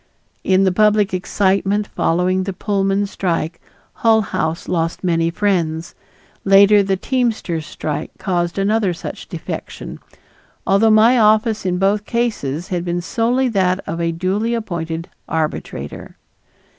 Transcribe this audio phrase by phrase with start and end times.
[0.43, 3.61] In the public excitement following the Pullman strike
[3.93, 5.93] Hull House lost many friends;
[6.43, 9.99] later the teamsters' strike caused another such defection,
[10.65, 16.17] although my office in both cases had been solely that of a duly appointed arbitrator.